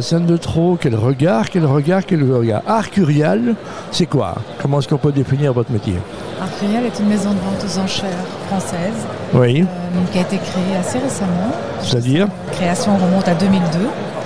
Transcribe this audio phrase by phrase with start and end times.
[0.00, 2.62] Scène de trop, quel regard, quel regard, quel regard.
[2.66, 3.54] Arcurial,
[3.90, 4.34] c'est quoi?
[4.60, 5.94] Comment est-ce qu'on peut définir votre métier?
[6.40, 8.08] Arcurial est une maison de vente aux enchères
[8.48, 9.66] française Oui, euh,
[10.12, 11.52] qui a été créée assez récemment.
[11.82, 12.26] c'est-à-dire?
[12.48, 13.78] La création remonte à 2002.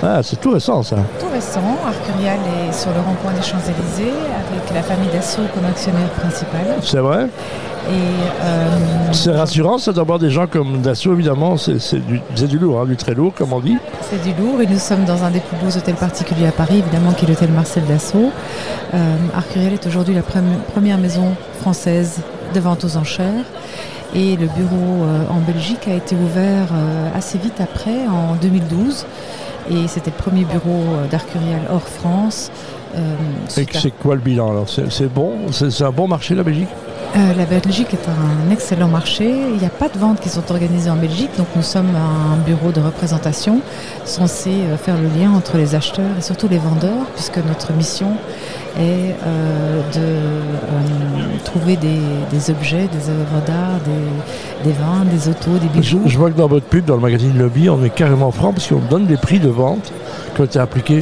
[0.03, 0.97] Ah, c'est tout récent ça.
[1.19, 2.37] Tout récent, Arcurial
[2.67, 6.65] est sur le rond-point des Champs-Élysées avec la famille Dassault comme actionnaire principal.
[6.81, 7.27] C'est vrai
[7.89, 8.67] euh,
[9.11, 12.95] C'est rassurant, ça d'avoir des gens comme Dassault, évidemment, c'est du, du lourd, hein, du
[12.95, 13.77] très lourd, comme on dit.
[14.09, 16.77] c'est du lourd et nous sommes dans un des plus beaux hôtels particuliers à Paris,
[16.79, 18.31] évidemment, qui est l'hôtel Marcel Dassault.
[18.93, 22.19] Euh, Arcurial est aujourd'hui la premi- première maison française
[22.53, 23.45] de vente aux enchères.
[24.15, 29.05] Et le bureau euh, en Belgique a été ouvert euh, assez vite après, en 2012.
[29.69, 32.51] Et c'était le premier bureau euh, d'Arcurial hors France.
[32.95, 33.15] Euh,
[33.47, 36.69] c'est quoi le bilan alors C'est bon C'est c'est un bon marché la Belgique
[37.15, 39.25] Euh, la Belgique est un excellent marché.
[39.25, 42.37] Il n'y a pas de ventes qui sont organisées en Belgique, donc nous sommes un
[42.45, 43.61] bureau de représentation
[44.05, 48.11] censé euh, faire le lien entre les acheteurs et surtout les vendeurs, puisque notre mission
[48.77, 51.99] est euh, de euh, trouver des,
[52.31, 56.01] des objets, des œuvres d'art, des, des vins, des autos, des je, bijoux.
[56.05, 58.67] je vois que dans votre pub, dans le magazine Lobby, on est carrément franc parce
[58.67, 59.91] qu'on donne des prix de vente
[60.35, 60.99] qui ont été appliqués.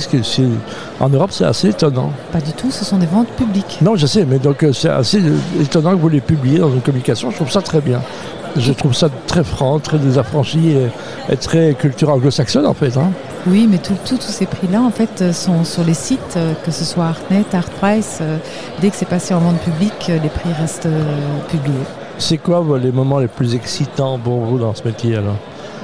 [1.00, 2.12] En Europe, c'est assez étonnant.
[2.32, 3.80] Pas du tout, ce sont des ventes publiques.
[3.82, 5.22] Non, je sais, mais donc euh, c'est assez
[5.60, 7.32] étonnant que vous les publiez dans une communication.
[7.32, 8.02] Je trouve ça très bien.
[8.58, 12.96] Je trouve ça très franc, très désaffranchi et, et très culture anglo-saxonne en fait.
[12.98, 13.12] hein.
[13.48, 16.54] Oui, mais tout- tout- tous ces prix-là, en fait, euh, sont sur les sites, euh,
[16.66, 18.20] que ce soit Artnet, Artprice.
[18.22, 18.38] euh,
[18.82, 20.88] Dès que c'est passé en vente publique, les prix restent
[21.50, 21.76] publiés.
[22.18, 25.36] C'est quoi les moments les plus excitants pour vous dans ce métier alors?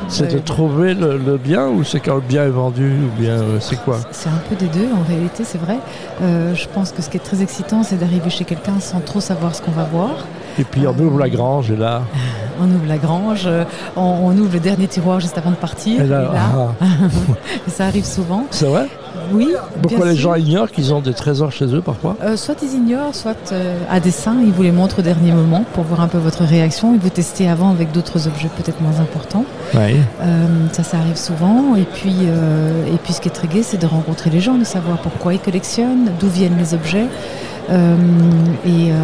[0.08, 3.22] C'est de Euh, trouver le, le bien ou c'est quand le bien est vendu ou
[3.22, 3.98] bien euh, c'est quoi?
[4.12, 5.78] C'est un peu des deux, en réalité, c'est vrai.
[6.24, 9.20] Euh, je pense que ce qui est très excitant, c'est d'arriver chez quelqu'un sans trop
[9.20, 10.26] savoir ce qu'on va voir.
[10.60, 12.02] Et puis on ouvre la grange et là,
[12.62, 13.64] On ouvre la grange, euh,
[13.96, 16.02] on, on ouvre le dernier tiroir juste avant de partir.
[16.02, 16.86] et là, et là, ah,
[17.68, 18.46] ça arrive souvent.
[18.52, 18.88] c'est vrai?
[19.34, 19.54] Oui.
[19.82, 20.32] Pourquoi les sûr.
[20.32, 22.18] gens ignorent qu'ils ont des trésors chez eux parfois?
[22.22, 25.64] Euh, soit ils ignorent, soit euh, à dessein, ils vous les montrent au dernier moment
[25.74, 26.94] pour voir un peu votre réaction.
[26.94, 29.46] Ils vous tester avant avec d'autres objets peut-être moins importants.
[29.74, 29.96] Oui.
[30.22, 31.76] Euh, ça, ça arrive souvent.
[31.78, 34.64] Et puis, et puis ce qui est très gai, c'est de rencontrer les gens, de
[34.64, 37.06] savoir pourquoi ils collectionnent, d'où viennent les objets.
[37.70, 37.96] Euh,
[38.66, 38.96] et, euh,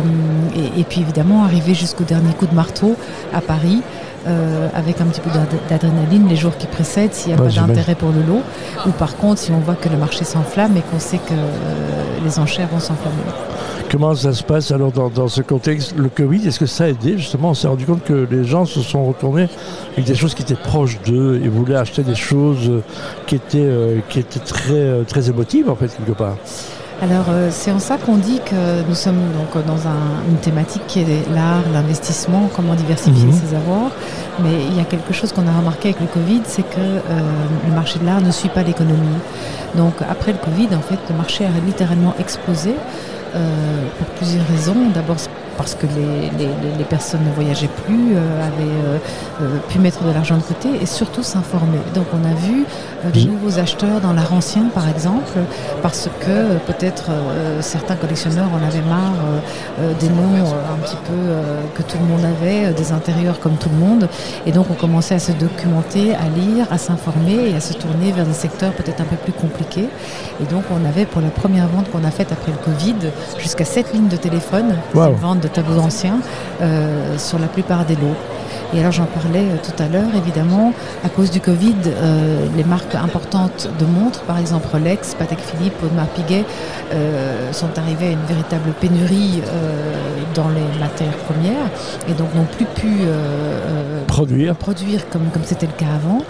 [0.75, 2.95] et, et puis évidemment, arriver jusqu'au dernier coup de marteau
[3.33, 3.81] à Paris.
[4.27, 7.47] euh, avec un petit peu d'ad- d'adrénaline les jours qui précèdent s'il n'y a Ouais,
[7.49, 8.41] pas d'intérêt pour le lot
[8.85, 11.33] ou par contre si on voit que le marché s'enflamme et qu'on sait que
[12.25, 13.15] les enchères vont s'enflammer.
[13.89, 16.87] Comment ça se passe alors dans, dans ce contexte Le Covid, est-ce que ça a
[16.89, 19.47] aidé Justement, on s'est rendu compte que les gens se sont retournés
[19.93, 22.81] avec des choses qui étaient proches d'eux et voulaient acheter des choses
[23.27, 23.71] qui étaient,
[24.09, 26.35] qui étaient très, très émotives en fait quelque part?
[26.99, 30.37] Alors euh, c'est en ça qu'on dit que nous sommes donc euh, dans un- une
[30.37, 33.33] thématique qui est l'art, l'investissement, comment diversifier Mhm.
[33.33, 33.91] ses avoirs.
[34.43, 37.01] Mais il y a quelque chose qu'on a remarqué avec le Covid, c'est que euh,
[37.67, 39.19] le marché de l'art ne suit pas l'économie.
[39.75, 42.73] Donc après le Covid, en fait, le marché a littéralement explosé
[43.35, 43.49] euh,
[43.99, 44.75] pour plusieurs raisons.
[44.93, 45.17] D'abord
[45.57, 48.97] parce que les, les- les- personnes ne voyageaient plus, euh, avaient euh,
[49.41, 51.79] euh, pu mettre de l'argent de côté et surtout s'informer.
[51.95, 52.65] Donc on a vu
[53.05, 55.33] euh, des nouveaux acheteurs dans l'art ancien, par exemple,
[55.81, 59.13] parce que peut-être euh, certains collectionneurs en avaient marre
[59.99, 63.39] des noms euh, un petit peu euh, que tout le monde avait, euh, des intérieurs
[63.39, 64.07] comme tout le monde.
[64.45, 68.11] Et donc on commençait à se documenter, à lire, à s'informer et à se tourner
[68.11, 69.89] vers des secteurs peut-être un peu plus compliqués.
[70.41, 73.65] Et donc on avait pour la première vente qu'on a faite après le Covid jusqu'à
[73.65, 75.13] 7 lignes de téléphone, Wow.
[75.15, 76.19] vente de tableaux anciens
[76.61, 78.15] euh, sur la plupart des lots.
[78.73, 80.73] Et alors j'en parlais euh, tout à l'heure, évidemment,
[81.03, 85.81] à cause du Covid, euh, les marques importantes de montres, par exemple Rolex, Patek Philippe,
[85.83, 86.43] Audemars Piguet,
[86.93, 89.93] euh, sont arrivées à une véritable pénurie euh,
[90.35, 91.69] dans les matières premières
[92.09, 94.55] et donc n'ont plus pu euh, euh, Produire.
[94.55, 96.23] produire comme comme c'était le cas avant.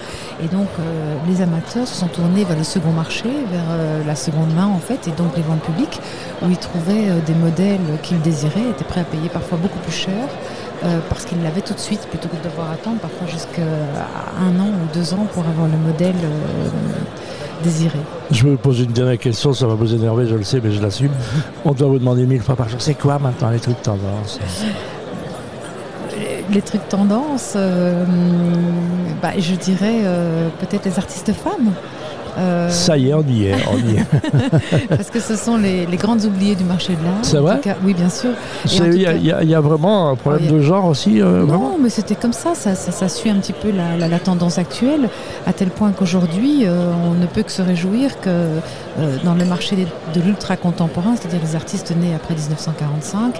[0.44, 4.54] Et donc euh, les amateurs se sont tournés vers le second marché, vers la seconde
[4.54, 6.00] main en fait, et donc les ventes publiques,
[6.44, 10.14] où ils trouvaient des modèles qu'ils désiraient, étaient prêts à payer parfois beaucoup plus cher.
[10.84, 13.64] Euh, parce qu'ils l'avaient tout de suite plutôt que de devoir attendre parfois jusqu'à
[14.40, 16.70] un an ou deux ans pour avoir le modèle euh,
[17.64, 17.98] désiré.
[18.32, 20.72] Je vais vous poser une dernière question, ça va vous énerver, je le sais, mais
[20.72, 21.12] je l'assume.
[21.66, 24.40] On doit vous demander mille fois par jour, c'est quoi maintenant les trucs tendance?
[26.50, 28.06] Les trucs tendance, euh,
[29.22, 31.74] bah, je dirais euh, peut-être les artistes femmes.
[32.38, 34.88] Euh, Ça y est, on y est, on y est.
[34.90, 37.14] Parce que ce sont les, les grandes oubliées du marché de l'art.
[37.24, 38.30] C'est vrai cas, Oui, bien sûr.
[38.66, 40.58] Il y, a- cas- il y a- il y a vraiment un problème Oh, a-
[40.58, 42.54] de genre aussi euh, Non, mais c'était comme ça.
[42.54, 42.92] Ça, ça.
[42.92, 45.10] ça suit un petit peu la, la- la tendance actuelle,
[45.48, 48.48] à tel point qu'aujourd'hui, euh, on ne peut que se réjouir que
[49.24, 53.40] dans le marché de l'ultra contemporain, c'est-à-dire les artistes nés après 1945,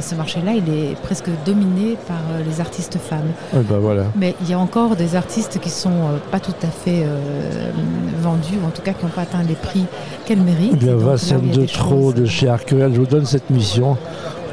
[0.00, 3.30] ce marché-là, il est presque dominé par les artistes femmes.
[3.52, 4.04] ben voilà.
[4.16, 5.90] Mais il y a encore des artistes qui sont
[6.30, 7.04] pas tout à fait
[8.20, 9.84] vendus, ou en tout cas qui n'ont pas atteint les prix
[10.24, 10.72] qu'elles méritent.
[10.74, 13.96] Eh bien, Vincent de Trop de chez Arcurial, je vous donne cette mission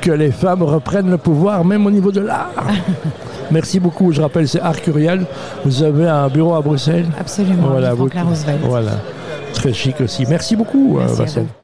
[0.01, 2.51] que les femmes reprennent le pouvoir, même au niveau de l'art.
[3.51, 4.12] Merci beaucoup.
[4.12, 5.25] Je rappelle, c'est Arcurial.
[5.66, 7.69] Vous avez un bureau à Bruxelles Absolument.
[7.69, 8.10] Voilà, vous,
[8.63, 8.92] voilà.
[9.54, 10.25] Très chic aussi.
[10.28, 11.40] Merci beaucoup, Merci